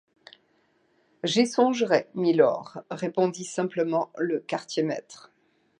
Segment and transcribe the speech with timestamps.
[1.23, 5.31] J’y songerai, mylord,» répondit simplement le quartier-maître.